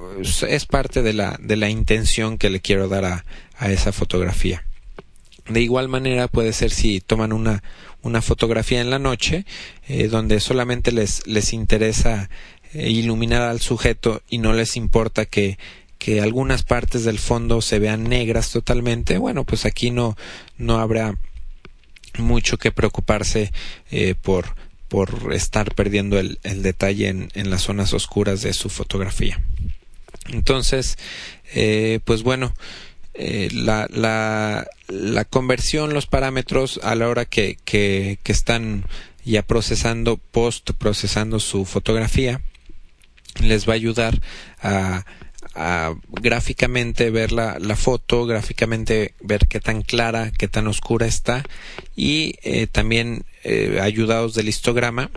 es 0.47 0.65
parte 0.65 1.01
de 1.01 1.13
la, 1.13 1.37
de 1.41 1.55
la 1.55 1.69
intención 1.69 2.37
que 2.37 2.49
le 2.49 2.59
quiero 2.59 2.89
dar 2.89 3.05
a, 3.05 3.25
a 3.57 3.71
esa 3.71 3.93
fotografía. 3.93 4.65
De 5.47 5.61
igual 5.61 5.87
manera 5.87 6.27
puede 6.27 6.51
ser 6.51 6.71
si 6.71 6.99
toman 6.99 7.31
una, 7.31 7.63
una 8.01 8.21
fotografía 8.21 8.81
en 8.81 8.89
la 8.89 8.99
noche, 8.99 9.45
eh, 9.87 10.09
donde 10.09 10.41
solamente 10.41 10.91
les, 10.91 11.25
les 11.25 11.53
interesa 11.53 12.29
iluminar 12.73 13.41
al 13.41 13.61
sujeto 13.61 14.21
y 14.29 14.37
no 14.37 14.53
les 14.53 14.77
importa 14.77 15.25
que, 15.25 15.57
que 15.99 16.21
algunas 16.21 16.63
partes 16.63 17.03
del 17.03 17.19
fondo 17.19 17.61
se 17.61 17.77
vean 17.77 18.05
negras 18.05 18.51
totalmente, 18.51 19.17
bueno, 19.17 19.43
pues 19.43 19.65
aquí 19.65 19.91
no, 19.91 20.17
no 20.57 20.79
habrá 20.79 21.15
mucho 22.17 22.57
que 22.57 22.71
preocuparse 22.71 23.51
eh, 23.91 24.15
por, 24.19 24.55
por 24.87 25.33
estar 25.33 25.75
perdiendo 25.75 26.17
el, 26.17 26.39
detalle 26.41 27.09
en, 27.09 27.29
en, 27.35 27.49
las 27.49 27.63
zonas 27.63 27.93
oscuras 27.93 28.41
de 28.41 28.53
su 28.53 28.69
fotografía. 28.69 29.41
Entonces, 30.29 30.97
eh, 31.53 31.99
pues 32.05 32.23
bueno, 32.23 32.53
eh, 33.13 33.49
la, 33.51 33.87
la, 33.91 34.67
la, 34.87 35.25
conversión, 35.25 35.93
los 35.93 36.07
parámetros 36.07 36.79
a 36.81 36.95
la 36.95 37.09
hora 37.09 37.25
que, 37.25 37.57
que, 37.65 38.19
que 38.23 38.31
están 38.31 38.85
ya 39.25 39.43
procesando, 39.43 40.15
post 40.15 40.71
procesando 40.77 41.41
su 41.41 41.65
fotografía, 41.65 42.41
les 43.41 43.67
va 43.67 43.73
a 43.73 43.75
ayudar 43.75 44.21
a, 44.61 45.05
a 45.55 45.95
gráficamente 46.09 47.09
ver 47.09 47.31
la, 47.31 47.57
la, 47.59 47.75
foto, 47.75 48.25
gráficamente 48.25 49.13
ver 49.19 49.47
qué 49.47 49.59
tan 49.59 49.81
clara, 49.81 50.31
qué 50.37 50.47
tan 50.47 50.67
oscura 50.67 51.07
está 51.07 51.43
y 51.95 52.35
eh, 52.43 52.67
también 52.67 53.25
eh, 53.43 53.79
ayudados 53.81 54.33
del 54.35 54.49
histograma 54.49 55.09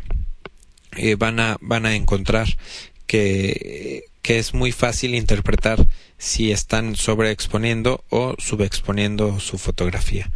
eh, 0.96 1.14
van, 1.16 1.40
a, 1.40 1.58
van 1.60 1.86
a 1.86 1.94
encontrar 1.94 2.48
que, 3.06 4.04
que 4.22 4.38
es 4.38 4.54
muy 4.54 4.72
fácil 4.72 5.14
interpretar 5.14 5.86
si 6.18 6.52
están 6.52 6.96
sobreexponiendo 6.96 8.04
o 8.08 8.34
subexponiendo 8.38 9.40
su 9.40 9.58
fotografía. 9.58 10.30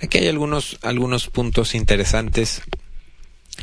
Aquí 0.00 0.18
hay 0.18 0.28
algunos, 0.28 0.78
algunos 0.82 1.28
puntos 1.28 1.74
interesantes 1.74 2.62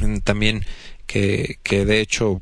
mm, 0.02 0.18
también 0.18 0.66
que, 1.06 1.60
que 1.64 1.86
de 1.86 2.02
hecho 2.02 2.42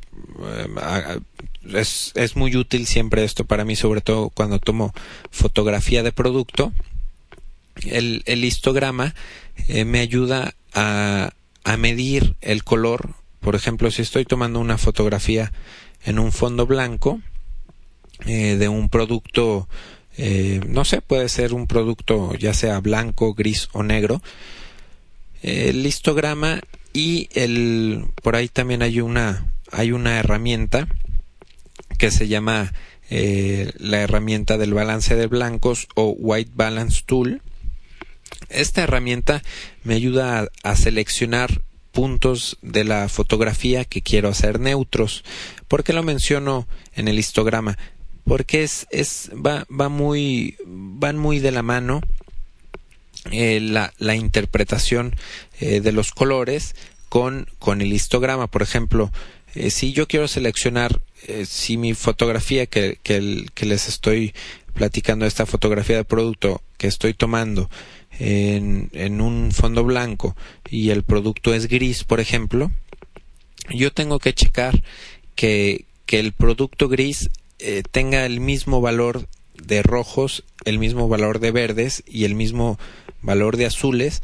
es, 1.73 2.11
es 2.15 2.35
muy 2.35 2.55
útil 2.55 2.87
siempre 2.87 3.23
esto 3.23 3.45
para 3.45 3.65
mí, 3.65 3.75
sobre 3.75 4.01
todo 4.01 4.29
cuando 4.29 4.59
tomo 4.59 4.93
fotografía 5.31 6.03
de 6.03 6.11
producto. 6.11 6.71
El, 7.85 8.23
histograma 8.43 9.13
eh, 9.67 9.83
me 9.83 9.99
ayuda 9.99 10.55
a, 10.73 11.31
a 11.63 11.77
medir 11.77 12.35
el 12.41 12.63
color. 12.63 13.15
Por 13.41 13.55
ejemplo, 13.55 13.91
si 13.91 14.01
estoy 14.01 14.25
tomando 14.25 14.59
una 14.59 14.77
fotografía 14.77 15.51
en 16.05 16.19
un 16.19 16.31
fondo 16.31 16.65
blanco 16.65 17.19
eh, 18.25 18.55
de 18.55 18.69
un 18.69 18.89
producto, 18.89 19.67
eh, 20.17 20.61
no 20.67 20.85
sé, 20.85 21.01
puede 21.01 21.27
ser 21.27 21.53
un 21.53 21.67
producto 21.67 22.33
ya 22.35 22.53
sea 22.53 22.79
blanco, 22.79 23.33
gris 23.33 23.67
o 23.73 23.83
negro. 23.83 24.21
El 25.41 25.85
histograma 25.85 26.61
y 26.93 27.27
el 27.33 28.05
por 28.23 28.35
ahí 28.35 28.47
también 28.47 28.81
hay 28.81 29.01
una 29.01 29.45
hay 29.71 29.91
una 29.91 30.17
herramienta 30.17 30.87
que 31.97 32.11
se 32.11 32.27
llama 32.27 32.71
eh, 33.09 33.71
la 33.77 34.01
herramienta 34.01 34.57
del 34.57 34.73
balance 34.73 35.15
de 35.15 35.27
blancos 35.27 35.87
o 35.93 36.09
White 36.09 36.51
Balance 36.55 37.03
Tool. 37.05 37.41
Esta 38.49 38.81
herramienta 38.81 39.43
me 39.83 39.93
ayuda 39.93 40.49
a, 40.63 40.75
seleccionar 40.75 41.61
puntos 41.91 42.57
de 42.63 42.83
la 42.83 43.07
fotografía 43.07 43.85
que 43.85 44.01
quiero 44.01 44.29
hacer 44.29 44.59
neutros. 44.59 45.23
¿Por 45.67 45.83
qué 45.83 45.93
lo 45.93 46.01
menciono 46.01 46.67
en 46.95 47.07
el 47.07 47.19
histograma? 47.19 47.77
Porque 48.23 48.63
es, 48.63 48.87
es 48.89 49.29
va, 49.33 49.67
va 49.69 49.89
muy, 49.89 50.57
van 50.65 51.17
muy 51.17 51.37
de 51.37 51.51
la 51.51 51.61
mano 51.61 52.01
eh, 53.31 53.59
la, 53.61 53.93
la, 53.99 54.15
interpretación 54.15 55.15
eh, 55.59 55.79
de 55.79 55.91
los 55.91 56.11
colores 56.11 56.75
con, 57.07 57.47
con 57.59 57.81
el 57.81 57.93
histograma. 57.93 58.47
Por 58.47 58.63
ejemplo, 58.63 59.11
si 59.69 59.93
yo 59.93 60.07
quiero 60.07 60.27
seleccionar 60.27 60.99
eh, 61.27 61.45
si 61.45 61.77
mi 61.77 61.93
fotografía 61.93 62.65
que, 62.65 62.99
que, 63.01 63.65
les 63.65 63.87
estoy 63.87 64.33
platicando, 64.73 65.25
esta 65.25 65.45
fotografía 65.45 65.97
de 65.97 66.03
producto 66.03 66.61
que 66.77 66.87
estoy 66.87 67.13
tomando 67.13 67.69
en, 68.19 68.89
en 68.93 69.21
un 69.21 69.51
fondo 69.51 69.83
blanco 69.83 70.35
y 70.69 70.89
el 70.89 71.03
producto 71.03 71.53
es 71.53 71.67
gris, 71.67 72.03
por 72.03 72.19
ejemplo, 72.19 72.71
yo 73.69 73.91
tengo 73.91 74.19
que 74.19 74.33
checar 74.33 74.83
que, 75.35 75.85
que 76.05 76.19
el 76.19 76.33
producto 76.33 76.87
gris 76.87 77.29
eh, 77.59 77.83
tenga 77.89 78.25
el 78.25 78.39
mismo 78.39 78.81
valor 78.81 79.27
de 79.55 79.81
rojos, 79.81 80.43
el 80.65 80.79
mismo 80.79 81.07
valor 81.07 81.39
de 81.39 81.51
verdes 81.51 82.03
y 82.05 82.25
el 82.25 82.35
mismo 82.35 82.77
valor 83.21 83.57
de 83.57 83.65
azules 83.65 84.21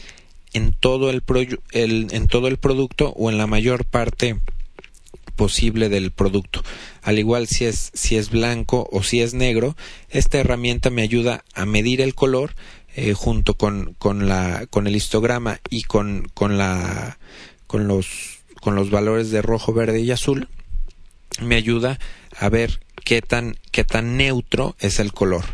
en 0.54 0.74
todo 0.74 1.10
el, 1.10 1.24
el, 1.72 2.08
en 2.12 2.28
todo 2.28 2.48
el 2.48 2.58
producto 2.58 3.10
o 3.16 3.30
en 3.30 3.38
la 3.38 3.48
mayor 3.48 3.86
parte 3.86 4.38
posible 5.32 5.90
del 5.90 6.12
producto. 6.12 6.64
Al 7.02 7.20
igual 7.20 7.48
si 7.48 7.66
es, 7.66 7.92
si 7.94 8.18
es 8.18 8.30
blanco 8.30 8.88
o 8.92 9.04
si 9.04 9.22
es 9.22 9.34
negro, 9.34 9.76
esta 10.10 10.40
herramienta 10.40 10.90
me 10.90 11.02
ayuda 11.02 11.44
a 11.54 11.66
medir 11.66 12.02
el 12.02 12.16
color 12.16 12.56
eh, 12.96 13.14
junto 13.14 13.56
con, 13.56 13.96
con, 13.98 14.28
la, 14.28 14.66
con 14.70 14.88
el 14.88 14.96
histograma 14.96 15.60
y 15.70 15.84
con, 15.84 16.28
con, 16.34 16.58
la, 16.58 17.18
con, 17.68 17.88
los, 17.88 18.40
con 18.62 18.76
los 18.76 18.90
valores 18.90 19.32
de 19.32 19.42
rojo, 19.42 19.74
verde 19.74 20.02
y 20.02 20.12
azul. 20.12 20.50
Me 21.42 21.56
ayuda 21.56 22.00
a 22.38 22.50
ver 22.50 22.82
qué 23.04 23.22
tan, 23.22 23.58
qué 23.72 23.84
tan 23.84 24.18
neutro 24.18 24.76
es 24.80 25.00
el 25.00 25.14
color. 25.14 25.46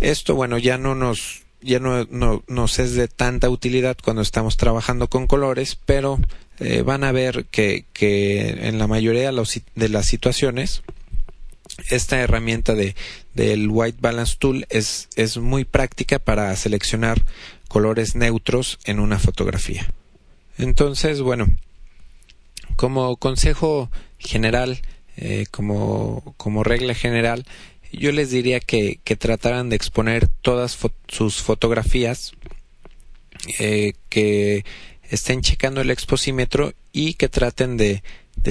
Esto, 0.00 0.34
bueno, 0.34 0.58
ya 0.58 0.78
no 0.78 0.94
nos 0.94 1.42
ya 1.62 1.78
no, 1.78 2.04
no, 2.10 2.42
nos 2.48 2.78
es 2.78 2.94
de 2.94 3.08
tanta 3.08 3.48
utilidad 3.48 3.96
cuando 4.02 4.22
estamos 4.22 4.56
trabajando 4.56 5.08
con 5.08 5.26
colores, 5.26 5.78
pero 5.86 6.18
eh, 6.62 6.82
van 6.82 7.04
a 7.04 7.12
ver 7.12 7.46
que, 7.50 7.84
que 7.92 8.68
en 8.68 8.78
la 8.78 8.86
mayoría 8.86 9.32
de 9.32 9.88
las 9.88 10.06
situaciones 10.06 10.82
esta 11.90 12.20
herramienta 12.20 12.74
de 12.74 12.94
del 13.34 13.68
White 13.70 13.98
Balance 14.00 14.36
Tool 14.38 14.66
es, 14.68 15.08
es 15.16 15.38
muy 15.38 15.64
práctica 15.64 16.18
para 16.18 16.54
seleccionar 16.56 17.24
colores 17.68 18.14
neutros 18.14 18.78
en 18.84 19.00
una 19.00 19.18
fotografía. 19.18 19.88
Entonces, 20.58 21.22
bueno, 21.22 21.46
como 22.76 23.16
consejo 23.16 23.90
general, 24.18 24.80
eh, 25.16 25.46
como, 25.50 26.34
como 26.36 26.62
regla 26.62 26.94
general, 26.94 27.46
yo 27.90 28.12
les 28.12 28.30
diría 28.30 28.60
que, 28.60 29.00
que 29.04 29.16
trataran 29.16 29.70
de 29.70 29.76
exponer 29.76 30.28
todas 30.28 30.78
sus 31.08 31.42
fotografías, 31.42 32.32
eh, 33.58 33.94
que 34.08 34.64
estén 35.12 35.42
checando 35.42 35.82
el 35.82 35.90
exposímetro 35.90 36.72
y 36.90 37.14
que 37.14 37.28
traten 37.28 37.76
de, 37.76 38.02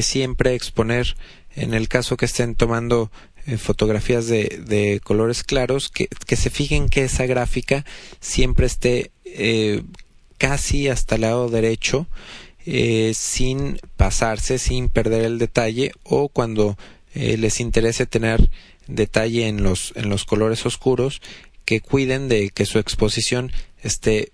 siempre 0.01 0.53
exponer, 0.53 1.15
en 1.55 1.73
el 1.73 1.89
caso 1.89 2.17
que 2.17 2.25
estén 2.25 2.55
tomando 2.55 3.11
eh, 3.47 3.57
fotografías 3.57 4.27
de, 4.27 4.61
de, 4.65 5.01
colores 5.03 5.43
claros, 5.43 5.89
que, 5.89 6.07
se 6.35 6.49
fijen 6.51 6.87
que 6.87 7.03
esa 7.03 7.25
gráfica 7.25 7.83
siempre 8.19 8.67
esté 8.67 9.11
eh, 9.25 9.81
casi 10.37 10.87
hasta 10.87 11.15
el 11.15 11.21
lado 11.21 11.49
derecho, 11.49 12.07
eh, 12.67 13.13
sin 13.15 13.79
pasarse, 13.97 14.59
sin 14.59 14.89
perder 14.89 15.25
el 15.25 15.39
detalle, 15.39 15.91
o 16.03 16.29
cuando 16.29 16.77
les 17.13 17.59
interese 17.59 18.05
tener 18.05 18.49
detalle 18.87 19.49
en 19.49 19.63
los, 19.63 19.91
en 19.97 20.07
los 20.07 20.23
colores 20.23 20.65
oscuros, 20.65 21.21
que 21.65 21.81
cuiden 21.81 22.29
de 22.29 22.51
que 22.51 22.65
su 22.65 22.79
exposición 22.79 23.51
esté 23.83 24.31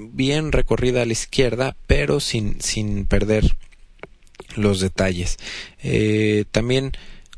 bien 0.00 0.52
recorrida 0.52 1.02
a 1.02 1.06
la 1.06 1.12
izquierda, 1.12 1.76
pero 1.86 2.20
sin, 2.20 2.60
sin 2.60 3.06
perder 3.06 3.56
los 4.56 4.80
detalles. 4.80 5.36
Eh, 5.82 6.44
también 6.50 6.92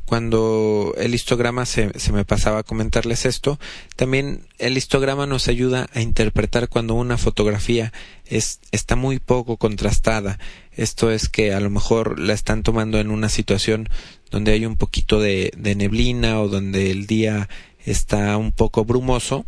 cuando 0.04 0.94
el 0.98 1.14
histograma 1.14 1.64
se, 1.64 1.98
se, 1.98 2.12
me 2.12 2.24
pasaba 2.24 2.58
a 2.58 2.62
comentarles 2.62 3.24
esto, 3.24 3.58
también 3.96 4.46
el 4.58 4.76
histograma 4.76 5.26
nos 5.26 5.48
ayuda 5.48 5.88
a 5.94 6.00
interpretar 6.02 6.68
cuando 6.68 6.94
una 6.94 7.16
fotografía 7.16 7.92
es, 8.26 8.60
está 8.70 8.96
muy 8.96 9.18
poco 9.18 9.56
contrastada. 9.56 10.38
Esto 10.72 11.10
es 11.10 11.28
que 11.28 11.54
a 11.54 11.60
lo 11.60 11.70
mejor 11.70 12.18
la 12.18 12.34
están 12.34 12.62
tomando 12.62 13.00
en 13.00 13.10
una 13.10 13.28
situación 13.28 13.88
donde 14.30 14.52
hay 14.52 14.66
un 14.66 14.76
poquito 14.76 15.20
de, 15.20 15.52
de 15.56 15.74
neblina 15.74 16.40
o 16.40 16.48
donde 16.48 16.90
el 16.90 17.06
día 17.06 17.48
está 17.86 18.36
un 18.36 18.52
poco 18.52 18.84
brumoso. 18.84 19.46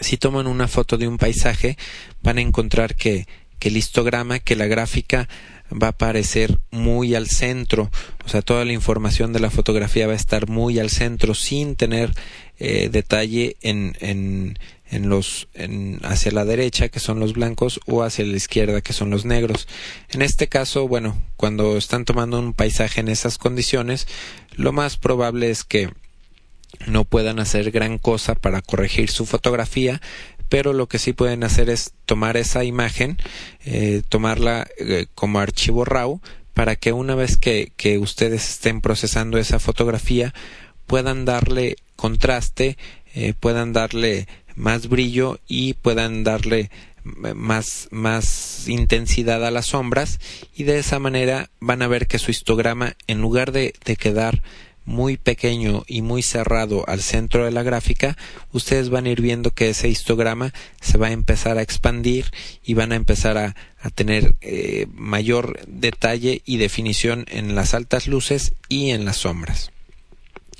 Si 0.00 0.16
toman 0.16 0.46
una 0.46 0.68
foto 0.68 0.96
de 0.96 1.08
un 1.08 1.18
paisaje, 1.18 1.76
van 2.22 2.38
a 2.38 2.42
encontrar 2.42 2.94
que, 2.94 3.26
el 3.60 3.76
histograma, 3.76 4.38
que 4.38 4.56
la 4.56 4.66
gráfica 4.66 5.28
va 5.70 5.88
a 5.88 5.90
aparecer 5.90 6.58
muy 6.70 7.14
al 7.14 7.26
centro, 7.26 7.90
o 8.24 8.28
sea, 8.28 8.40
toda 8.40 8.64
la 8.64 8.72
información 8.72 9.32
de 9.32 9.40
la 9.40 9.50
fotografía 9.50 10.06
va 10.06 10.14
a 10.14 10.16
estar 10.16 10.48
muy 10.48 10.78
al 10.78 10.88
centro 10.88 11.34
sin 11.34 11.76
tener 11.76 12.14
eh, 12.58 12.88
detalle 12.90 13.56
en, 13.60 13.94
en, 14.00 14.58
en 14.90 15.08
los 15.08 15.48
en, 15.54 16.00
hacia 16.02 16.32
la 16.32 16.44
derecha 16.44 16.88
que 16.88 17.00
son 17.00 17.20
los 17.20 17.34
blancos 17.34 17.80
o 17.86 18.02
hacia 18.02 18.24
la 18.24 18.36
izquierda 18.36 18.80
que 18.80 18.92
son 18.92 19.10
los 19.10 19.24
negros. 19.24 19.68
En 20.10 20.22
este 20.22 20.48
caso, 20.48 20.88
bueno, 20.88 21.20
cuando 21.36 21.76
están 21.76 22.04
tomando 22.04 22.38
un 22.38 22.54
paisaje 22.54 23.00
en 23.00 23.08
esas 23.08 23.38
condiciones, 23.38 24.06
lo 24.56 24.72
más 24.72 24.96
probable 24.96 25.50
es 25.50 25.64
que 25.64 25.90
no 26.86 27.04
puedan 27.04 27.38
hacer 27.38 27.70
gran 27.70 27.98
cosa 27.98 28.34
para 28.34 28.62
corregir 28.62 29.10
su 29.10 29.26
fotografía, 29.26 30.00
pero 30.48 30.72
lo 30.72 30.88
que 30.88 30.98
sí 30.98 31.12
pueden 31.12 31.44
hacer 31.44 31.68
es 31.70 31.92
tomar 32.06 32.36
esa 32.36 32.64
imagen, 32.64 33.18
eh, 33.64 34.02
tomarla 34.08 34.66
eh, 34.78 35.06
como 35.14 35.40
archivo 35.40 35.84
RAW 35.84 36.20
para 36.54 36.76
que 36.76 36.92
una 36.92 37.14
vez 37.14 37.36
que, 37.36 37.72
que 37.76 37.98
ustedes 37.98 38.48
estén 38.48 38.80
procesando 38.80 39.38
esa 39.38 39.58
fotografía 39.58 40.34
puedan 40.86 41.24
darle 41.24 41.76
contraste, 41.96 42.78
eh, 43.14 43.34
puedan 43.38 43.72
darle 43.72 44.26
más 44.56 44.88
brillo 44.88 45.38
y 45.46 45.74
puedan 45.74 46.24
darle 46.24 46.70
más, 47.04 47.88
más 47.90 48.68
intensidad 48.68 49.44
a 49.46 49.50
las 49.50 49.66
sombras. 49.66 50.18
Y 50.54 50.64
de 50.64 50.78
esa 50.78 50.98
manera 50.98 51.50
van 51.60 51.82
a 51.82 51.88
ver 51.88 52.06
que 52.06 52.18
su 52.18 52.30
histograma 52.30 52.96
en 53.06 53.20
lugar 53.20 53.52
de, 53.52 53.74
de 53.84 53.96
quedar 53.96 54.42
muy 54.88 55.18
pequeño 55.18 55.84
y 55.86 56.00
muy 56.00 56.22
cerrado 56.22 56.82
al 56.88 57.02
centro 57.02 57.44
de 57.44 57.50
la 57.50 57.62
gráfica, 57.62 58.16
ustedes 58.52 58.88
van 58.88 59.04
a 59.04 59.10
ir 59.10 59.20
viendo 59.20 59.50
que 59.50 59.68
ese 59.68 59.90
histograma 59.90 60.54
se 60.80 60.96
va 60.96 61.08
a 61.08 61.12
empezar 61.12 61.58
a 61.58 61.62
expandir 61.62 62.32
y 62.64 62.72
van 62.72 62.92
a 62.92 62.96
empezar 62.96 63.36
a, 63.36 63.54
a 63.82 63.90
tener 63.90 64.34
eh, 64.40 64.86
mayor 64.94 65.60
detalle 65.66 66.40
y 66.46 66.56
definición 66.56 67.26
en 67.28 67.54
las 67.54 67.74
altas 67.74 68.08
luces 68.08 68.54
y 68.70 68.90
en 68.90 69.04
las 69.04 69.18
sombras. 69.18 69.72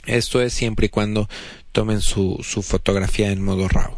Esto 0.04 0.42
es 0.42 0.52
siempre 0.52 0.86
y 0.86 0.90
cuando 0.90 1.26
tomen 1.72 2.02
su, 2.02 2.38
su 2.42 2.62
fotografía 2.62 3.32
en 3.32 3.42
modo 3.42 3.66
RAW. 3.66 3.96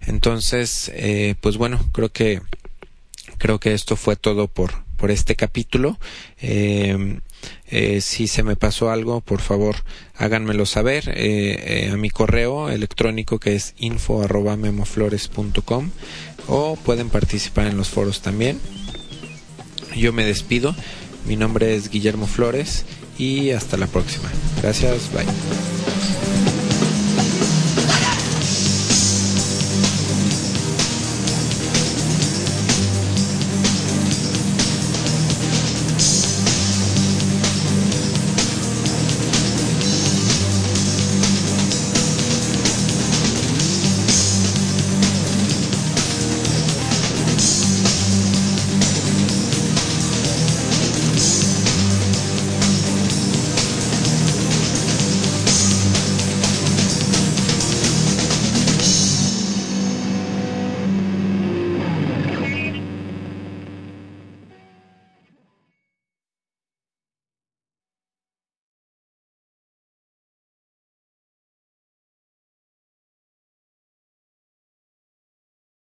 Entonces, 0.00 0.90
eh, 0.94 1.36
pues 1.40 1.56
bueno, 1.58 1.78
creo 1.92 2.10
que 2.10 2.42
creo 3.38 3.60
que 3.60 3.72
esto 3.72 3.94
fue 3.94 4.16
todo 4.16 4.48
por, 4.48 4.82
por 4.96 5.12
este 5.12 5.36
capítulo. 5.36 5.96
Eh, 6.40 7.20
eh, 7.66 8.00
si 8.00 8.28
se 8.28 8.42
me 8.42 8.56
pasó 8.56 8.90
algo, 8.90 9.20
por 9.20 9.40
favor, 9.40 9.76
háganmelo 10.16 10.64
saber 10.66 11.08
eh, 11.10 11.86
eh, 11.86 11.90
a 11.92 11.96
mi 11.96 12.10
correo 12.10 12.70
electrónico 12.70 13.38
que 13.38 13.54
es 13.54 13.74
info 13.78 14.22
arroba 14.22 14.56
memoflores.com 14.56 15.90
o 16.48 16.76
pueden 16.76 17.10
participar 17.10 17.66
en 17.66 17.76
los 17.76 17.88
foros 17.88 18.22
también. 18.22 18.58
Yo 19.96 20.12
me 20.12 20.24
despido. 20.24 20.74
Mi 21.26 21.36
nombre 21.36 21.74
es 21.74 21.90
Guillermo 21.90 22.26
Flores 22.26 22.86
y 23.18 23.50
hasta 23.50 23.76
la 23.76 23.86
próxima. 23.86 24.30
Gracias, 24.62 25.10
bye. 25.12 25.97